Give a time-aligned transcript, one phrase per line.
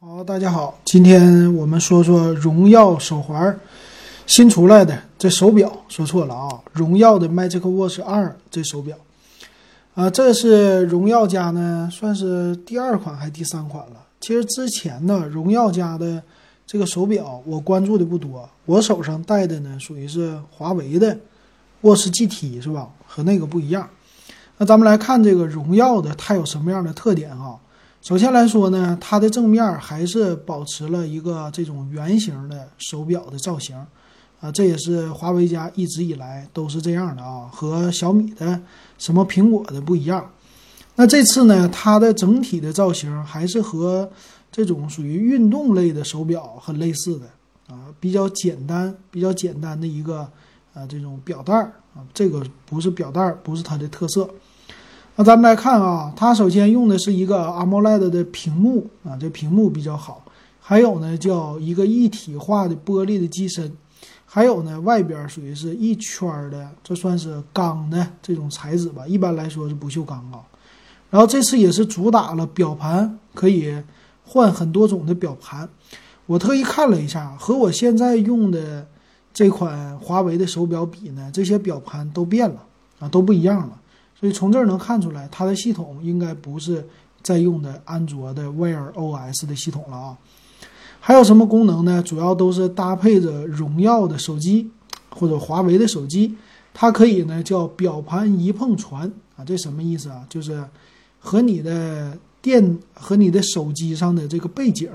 [0.00, 3.58] 好，大家好，今天我们说说荣耀手环
[4.28, 8.96] 新出来的这手表，说错了啊，荣耀的 Magic Watch 二这手表
[9.96, 13.96] 啊，这是荣耀家呢，算是第二款还是第三款了。
[14.20, 16.22] 其实之前呢，荣耀家的
[16.64, 21.18] 这个手表我关注的不多，我手上戴的呢属于是华为的
[21.80, 22.88] Watch GT 是吧？
[23.04, 23.90] 和那个不一样。
[24.58, 27.58] 那咱们来看这个荣耀的，它有什么样的特点哈？
[28.00, 33.76] 首先来说呢，它的正面还是保持了一个这种圆形的手表的造型，
[34.40, 38.60] 啊，这也是华为家一直以来都是这样的啊，和小米的、
[38.98, 40.30] 什么苹果的不一样。
[40.94, 44.08] 那这次呢，它的整体的造型还是和
[44.50, 47.26] 这种属于运动类的手表很类似的
[47.66, 50.20] 啊，比较简单、比较简单的一个
[50.72, 54.30] 啊这种表带儿啊，这个不是表带儿，不是它的特色。
[55.20, 60.22] 那咱们来看啊，它首先用的是一个 AMOLED 的屏幕啊，这屏幕比较好。
[60.60, 63.72] 还有呢，叫一个一体化的玻璃的机身，
[64.24, 70.38] 还有呢，外边属于是一圈的，这算是钢的这种材质吧，一般来说是不锈钢啊。
[71.10, 73.74] 然后这次也是主打了表盘，可以
[74.24, 75.68] 换很多种的表盘。
[76.26, 78.86] 我特意看了一下，和我现在用的
[79.34, 82.62] 这款华为的手表比呢，这些表盘都变了
[83.00, 83.80] 啊，都不一样了。
[84.18, 86.84] 所以从这儿能看出来，它的系统应该不是
[87.22, 90.18] 在用的安卓的 Wear OS 的系统了啊。
[91.00, 92.02] 还有什么功能呢？
[92.02, 94.68] 主要都是搭配着荣耀的手机
[95.10, 96.34] 或者华为的手机，
[96.74, 100.26] 它可以呢叫表盘一碰传啊，这什么意思啊？
[100.28, 100.64] 就是
[101.20, 104.90] 和你的电和你的手机上的这个背景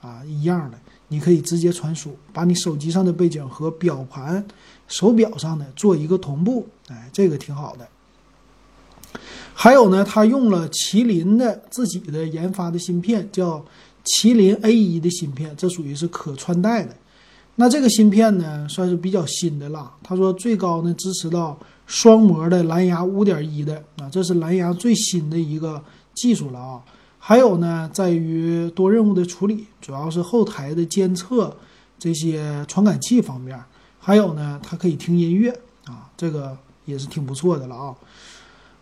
[0.00, 4.44] 啊一样的，你可以直接传输，把你手机上的背景和表盘
[4.88, 7.86] 手表上的做一个同步，哎，这个挺好的。
[9.54, 13.64] 还有呢，它用了麒麟的自己的研发的芯片，叫
[14.04, 16.94] 麒麟 A 一的芯片，这属于是可穿戴的。
[17.54, 19.90] 那这个芯片呢，算是比较新的了。
[20.02, 25.80] 他说最高呢支持到双模的蓝牙五点一的啊，这是蓝牙最新的一个
[26.14, 26.82] 技术了啊。
[27.18, 31.56] 还有呢，在于多任务的处理，主要是后台的监测
[31.96, 33.58] 这些传感器方面。
[34.00, 35.50] 还有呢，它可以听音乐
[35.86, 36.54] 啊，这个
[36.84, 37.94] 也是挺不错的了啊。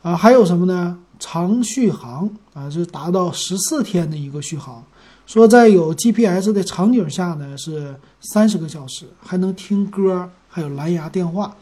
[0.02, 0.98] 啊，还有什么呢？
[1.18, 4.84] 长续航啊，是达到十四天的一个续航。
[5.24, 11.56] 说在有 GPS 的场景下呢，是三十个小时，还能听歌，还有蓝牙电话。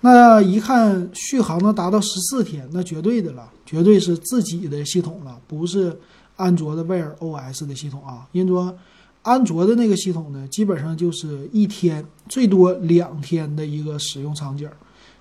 [0.00, 5.96] 那一看续航能达到十四天，那绝对的了，绝对是自己的系统了，不是
[6.34, 8.26] 安卓的 Wear OS 的系统啊。
[8.32, 8.74] 因为
[9.22, 14.68] 安卓的那个系统呢，基本上就是一天最多两天的一个使用场景。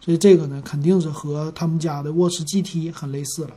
[0.03, 3.51] 所以这个呢，肯定是和他们家的 Watch GT 很类似了。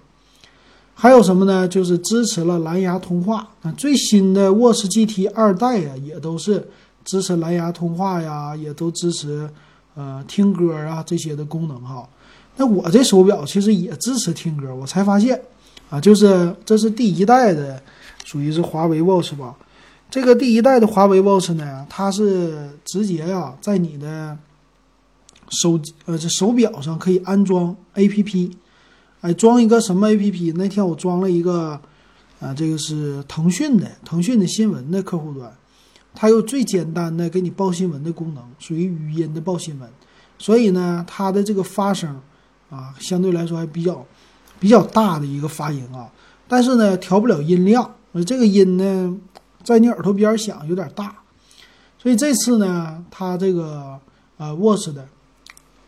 [0.94, 1.66] 还有什么呢？
[1.66, 3.48] 就是支持了蓝牙通话。
[3.62, 6.68] 那最新的 Watch GT 二代呀，也都是
[7.02, 9.48] 支持蓝牙通话呀，也都支持
[9.94, 12.06] 呃听歌啊这些的功能哈。
[12.56, 15.40] 那我这手表其实也支持听歌，我才发现
[15.88, 17.82] 啊，就是这是第一代的，
[18.22, 19.56] 属于是华为 Watch 吧。
[20.10, 24.36] 这个第一代的华为 Watch 呢，它是直接呀在你的。
[25.54, 28.56] 手机呃，这手表上可以安装 A P P，
[29.20, 30.52] 哎，装一个什么 A P P？
[30.52, 31.80] 那天我装了一个，
[32.40, 35.50] 啊，这个是腾讯的，腾讯的新闻的客户端，
[36.14, 39.88] 它有最简单的给你报新闻的功能，属于语音的报新闻，
[40.38, 42.20] 所以呢，它的这个发声
[42.68, 44.04] 啊，相对来说还比较
[44.58, 46.10] 比较大的一个发音啊，
[46.46, 47.94] 但是呢，调不了音量，
[48.26, 49.16] 这个音呢，
[49.62, 51.16] 在你耳朵边响有点大，
[51.98, 53.98] 所以这次呢，它这个
[54.36, 55.06] 呃 Watch 的。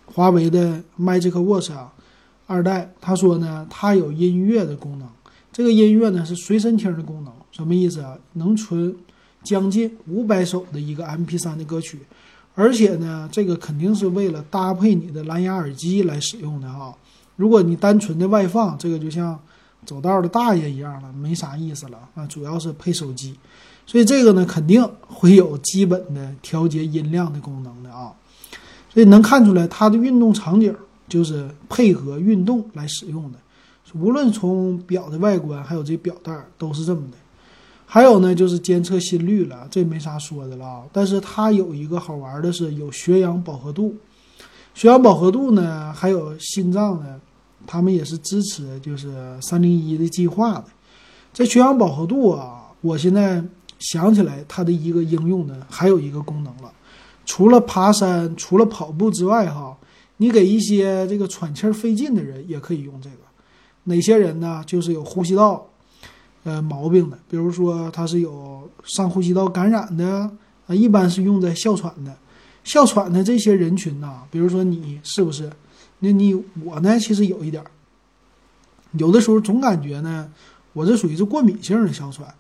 [0.07, 1.93] 华为的 Magic Watch 啊，
[2.47, 5.09] 二代，他说呢，它有音乐的功能。
[5.53, 8.17] 这个音乐呢是随身听的功能，什么意思啊？
[8.35, 8.95] 能存
[9.43, 12.01] 将近五百首的一个 MP3 的歌曲，
[12.55, 16.95] 而且呢，这个肯定是为了搭配你的蓝牙耳机来使用的哈。
[17.37, 19.39] 如果你单纯的外放，这个就像
[19.85, 22.27] 走道的大爷一样了，没啥意思了啊。
[22.27, 23.35] 主要是配手机，
[23.87, 28.13] 所以这个呢肯定会有基本的调节音量的功能的啊。
[28.97, 30.75] 所以能看出来，它的运动场景
[31.07, 33.39] 就是配合运动来使用的。
[33.93, 37.19] 无论从表的外观，还有这表带都是这么的。
[37.85, 40.83] 还有呢，就是监测心率了，这没啥说的了啊。
[40.95, 43.95] 但是它有一个好玩的是，有血氧饱和度。
[44.73, 47.21] 血氧饱和度呢，还有心脏呢，
[47.67, 49.13] 他们也是支持就是
[49.43, 50.65] 三零一的计划的。
[51.35, 53.45] 这血氧饱和度啊，我现在
[53.79, 56.73] 想起来它的一个应用呢，还有一个功能了。
[57.27, 59.77] 除了爬山、除了跑步之外，哈，
[60.17, 63.17] 你给一些这个喘气儿费劲的人也可以用这个。
[63.85, 64.65] 哪些人呢？
[64.67, 65.69] 就是有呼吸道
[66.45, 70.31] 呃毛病的，比如说他是有上呼吸道感染的
[70.67, 72.17] 啊，一般是用在哮喘的。
[72.65, 75.51] 哮喘的这些人群呐，比如说你是不是？
[75.99, 76.35] 那你
[76.65, 76.99] 我呢？
[76.99, 77.71] 其实有一点儿，
[78.93, 80.31] 有的时候总感觉呢，
[80.73, 82.33] 我这属于是过敏性的哮喘，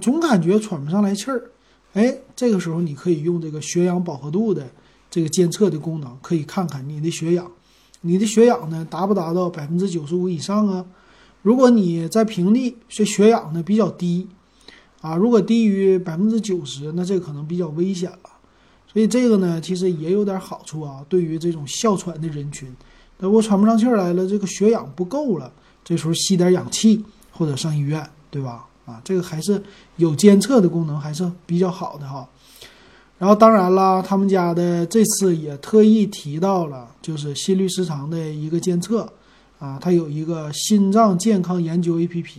[0.00, 1.50] 总感觉喘不上来气儿。
[1.94, 4.68] 哎，这个时候你可以用这个血氧饱和度的
[5.10, 7.50] 这个监测的功能，可以看看你的血氧，
[8.02, 10.84] 你的血氧呢达不达到百分之九十五以上啊？
[11.42, 14.26] 如果你在平地，这血氧呢比较低
[15.00, 18.30] 啊，如果低于百分之九十，那这可能比较危险了。
[18.92, 21.04] 所以这个呢，其实也有点好处啊。
[21.08, 22.74] 对于这种哮喘的人群，
[23.18, 25.52] 那我喘不上气来了，这个血氧不够了，
[25.84, 28.66] 这时候吸点氧气或者上医院，对吧？
[28.84, 29.62] 啊，这个还是
[29.96, 32.28] 有监测的功能，还是比较好的哈。
[33.16, 39.10] 然后当然啦，他们家的这次也特意提到了，就是心律失常的一个监测
[39.58, 42.38] 啊，它有一个心脏健康研究 APP，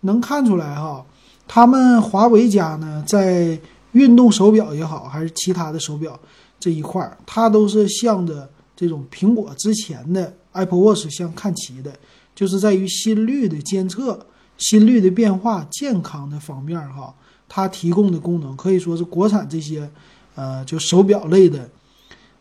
[0.00, 1.04] 能看出来哈。
[1.48, 3.58] 他们华为家呢，在
[3.90, 6.18] 运动手表也好，还是其他的手表
[6.58, 11.92] 这一块儿，它都是向着这种苹果之前的 Apple Watch 相看齐的，
[12.34, 14.24] 就是在于心率的监测、
[14.58, 17.14] 心率的变化、健康的方面哈，
[17.48, 19.90] 它提供的功能可以说是国产这些
[20.34, 21.68] 呃就手表类的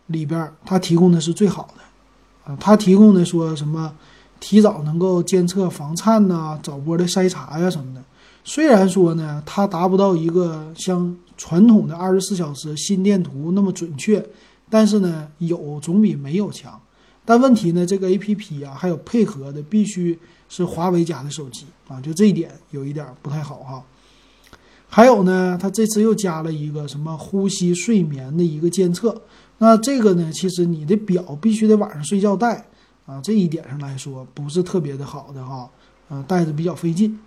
[0.08, 2.58] 里边，它提供的是最好的啊。
[2.60, 3.94] 它提供的说什么
[4.40, 8.04] 提早能够监测房颤呐、早波的筛查呀什么的。
[8.44, 14.24] 虽然说呢，它达不到一个像传统的二十四小时心电图那么准确，
[14.70, 16.80] 但是呢，有总比没有强。
[17.24, 20.18] 但问题呢，这个 A P P 啊，还有配合的必须
[20.50, 23.84] 是华为家的手机啊，就这一点有一点不太好哈。
[24.90, 29.22] 还有呢，它这次又加了一个什么呼吸睡眠的一个监测，
[29.60, 32.66] 那这个呢，其实你的表必须得晚上睡觉戴
[33.06, 35.70] 啊，这一点上来说不是特别的好的哈，
[36.10, 37.18] 嗯，戴着比较费劲。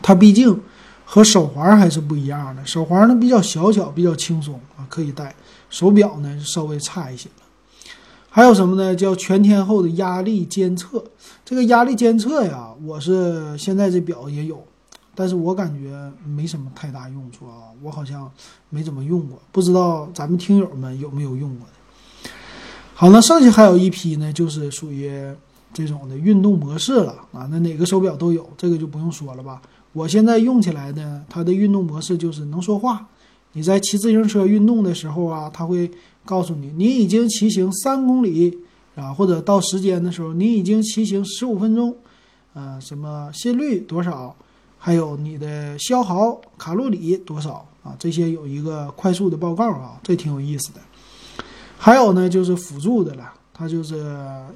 [0.00, 0.58] 它毕竟
[1.04, 5.34] 和手环还是不一样的，手环呢比较小巧，比较轻松啊，可以戴。
[5.68, 7.47] 手表呢稍微差一些了。
[8.30, 8.94] 还有什么呢？
[8.94, 11.02] 叫全天候的压力监测。
[11.44, 14.62] 这个压力监测呀，我是现在这表也有，
[15.14, 18.30] 但是我感觉没什么太大用处啊，我好像
[18.68, 22.30] 没怎么用过，不知道咱们听友们有没有用过的。
[22.94, 25.10] 好，那剩下还有一批呢，就是属于
[25.72, 29.62] 这种的运动模式了啊，那哪个手表都有，这个就不用说了吧。
[29.94, 33.06] 我现在用起来呢，它的运动模式就是能说话。
[33.52, 35.90] 你在骑自行车运动的时候啊，它会
[36.28, 38.58] 告诉你你已经骑行三公里
[38.94, 41.96] 啊，或者到时间的时候你已经骑行十五分钟，
[42.52, 44.36] 呃，什么心率多少，
[44.78, 50.80] 还有你的消耗卡路里多少啊，这些有一个快速的报告啊，这挺有意思的。
[51.78, 54.04] 还有呢，就是辅助的了，它就是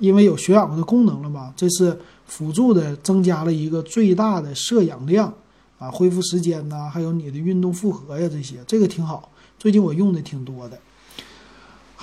[0.01, 1.99] 因为有血氧的功能了嘛，这是。
[2.25, 5.31] 辅助的增加了一个最大的摄氧量
[5.79, 9.31] 啊，恢复时间呐，还有你的运动负荷呀，这些这个挺好。
[9.59, 10.79] 最近我用的挺多的。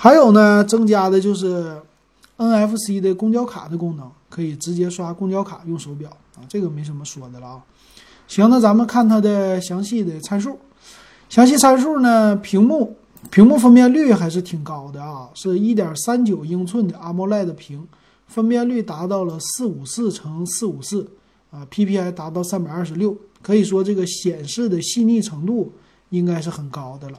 [0.02, 1.78] 还有呢，增加的就是
[2.38, 7.62] NFC 的公交卡的功能，可以直接刷公交卡用手表啊，这个没什么说的了啊。
[8.26, 10.58] 行，那咱们看它的详细的参数。
[11.28, 12.96] 详细参数呢，屏幕
[13.30, 17.86] 屏幕分辨率还是挺高的啊，是一点三九英寸的 AMOLED 屏。
[18.26, 21.06] 分辨率达到了四五四乘四五四
[21.50, 25.70] 啊，PPI 达到三百二十六，可以说这个显示的细腻程度
[26.08, 27.18] 应该是很高的了。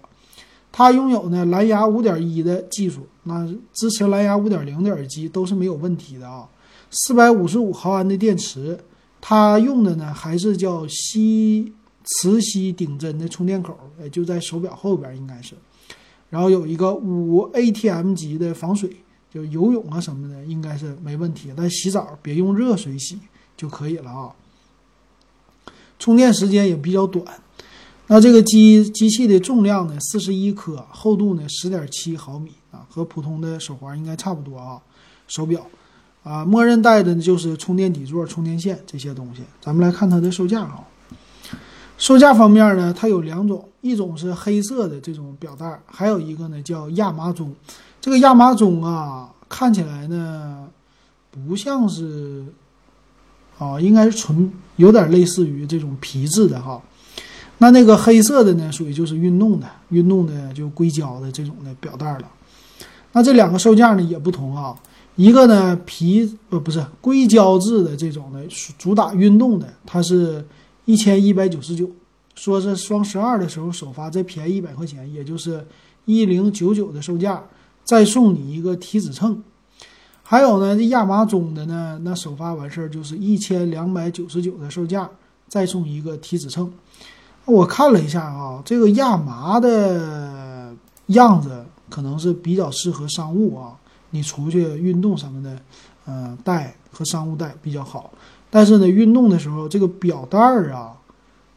[0.71, 6.47] 它拥有呢蓝牙五点一的技术，那支持蓝牙五点零的耳机都是没有问题的啊。
[6.89, 8.79] 四百五十五毫安的电池，
[9.19, 11.73] 它用的呢还是叫吸
[12.03, 15.55] 磁吸顶针的充电口，也就在手表后边应该是。
[16.29, 18.97] 然后有一个五 ATM 级的防水。
[19.33, 23.17] 就游泳啊什么的应该是没问题，但洗澡别用热水洗
[23.55, 24.35] 就可以了啊。
[25.97, 27.25] 充电时间也比较短。
[28.13, 34.77] 那这个机机器的重量呢，四十一克，厚度呢十点七毫米啊，和普通的手环应该差不多啊。
[35.29, 35.65] 手表
[36.21, 39.43] 啊，默认带的呢就是充电底座、充电线这些东西。
[39.61, 40.83] 咱们来看它的售价啊。
[41.97, 47.55] 售价方面呢，它有两种，一种是黑色的这种表带，还有一个呢叫亚麻棕。
[48.01, 50.67] 这个亚麻棕啊，看起来呢，
[51.31, 52.43] 不像是，
[53.57, 56.81] 啊，应该是纯有点类似于这种皮质的哈。
[57.61, 62.23] 那那个黑色的呢，属于就是运动的，运动的就硅胶的这种的表带了。
[63.11, 64.75] 那这两个售价呢也不同啊，
[65.15, 68.43] 一个呢皮呃不是硅胶质的这种的，
[68.79, 70.43] 主打运动的，它是
[70.85, 71.87] 一千一百九十九，
[72.33, 75.63] 说是双十二的时候首发再便宜一百块钱，也就是
[76.05, 77.43] 一零九九的售价。
[77.83, 79.41] 再送你一个体脂秤，
[80.23, 85.09] 还有呢，这亚麻棕的呢，那首发完事儿就是一千两百九十九的售价，
[85.47, 86.71] 再送一个体脂秤。
[87.45, 90.73] 我看了一下啊，这个亚麻的
[91.07, 93.75] 样子可能是比较适合商务啊，
[94.11, 95.59] 你出去运动什么的，
[96.05, 98.11] 呃，带和商务带比较好。
[98.49, 100.93] 但是呢，运动的时候这个表带儿啊，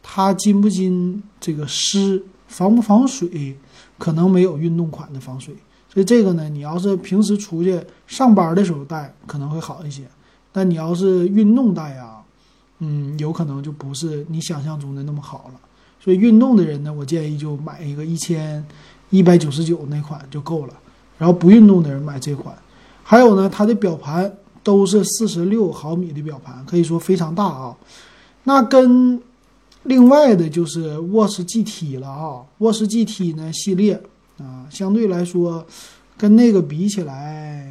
[0.01, 3.57] 它经不经这个湿，防不防水，
[3.97, 5.55] 可能没有运动款的防水。
[5.87, 10.03] 所以这个呢，你要是平时出去上班的时候带可能会好一些，
[10.51, 12.21] 但你要是运动带啊，
[12.79, 15.59] 嗯，有可能就不是你想象中的那么好了。
[16.05, 18.63] 所以运动的人呢，我建议就买一个一千
[19.09, 20.73] 一百九十九那款就够了。
[21.17, 22.55] 然后不运动的人买这款。
[23.01, 24.31] 还有呢，它的表盘
[24.61, 27.75] 都是四十六毫米的表盘，可以说非常大啊。
[28.43, 29.19] 那跟
[29.83, 33.99] 另外的就是沃斯 GT 了啊，沃斯 GT 呢系列
[34.37, 35.65] 啊，相对来说
[36.15, 37.67] 跟那个比起来，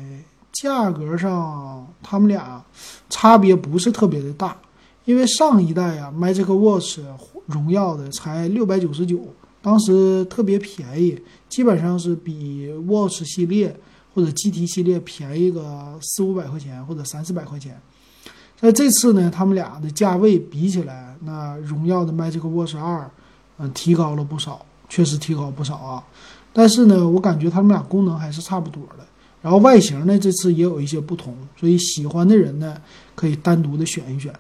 [0.52, 2.60] 价格上他们俩
[3.08, 4.56] 差别不是特别的大。
[5.04, 7.00] 因为上一代啊，Magic Watch
[7.46, 9.20] 荣耀的才六百九十九，
[9.60, 13.78] 当时特别便宜，基本上是比 Watch 系列
[14.14, 17.78] 或者 GT 系列便宜个四五百块钱或者三四百块钱。
[18.60, 23.10] 那这次呢，他们俩的价位比起来，那荣耀的 Magic Watch 二，
[23.58, 26.02] 嗯，提高了不少，确实提高不少啊。
[26.52, 29.04] 但是呢，我感觉他们俩功能还是差不多的。
[29.42, 32.80] 然后外形呢，这次也有一些不同，所以喜欢的人呢，
[33.14, 34.32] 可以单独的选一选。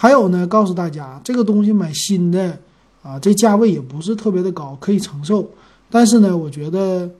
[0.00, 2.56] 还有呢，告诉大家，这个东西买新的
[3.02, 5.44] 啊，这价位也不是特别的高，可以承受。
[5.90, 7.10] 但是呢，我觉得，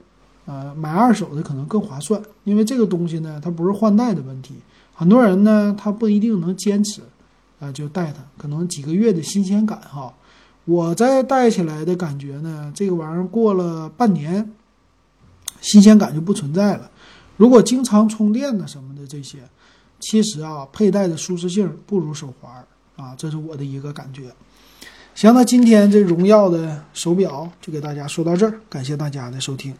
[0.45, 4.53] 呃，买二手的可能更划算，因为这个东西呢，它不是换代的问题。
[4.95, 7.01] 很多人呢，他不一定能坚持，
[7.59, 10.13] 啊，就带它，可能几个月的新鲜感哈。
[10.63, 14.49] 我再带起来的感觉呢，这个玩意儿过了半年，
[15.59, 16.89] 新鲜感就不存在了。
[17.35, 19.39] 如果经常充电的什么的这些。
[19.99, 22.65] 其实啊，佩戴的舒适性不如手环
[22.95, 24.31] 啊，这是我的一个感觉。
[25.15, 29.73] 行，那今天这荣耀的手表就给大家说到这儿，感谢大家的收听。